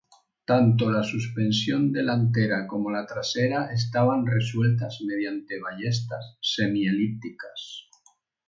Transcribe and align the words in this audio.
Tanto 0.45 0.89
la 0.89 1.03
suspensión 1.03 1.91
delantera 1.91 2.65
como 2.65 2.89
la 2.89 3.05
trasera 3.05 3.71
estaban 3.71 4.25
resueltas 4.25 4.97
mediante 5.05 5.59
ballestas 5.59 6.39
semi-elípticas. 6.41 7.87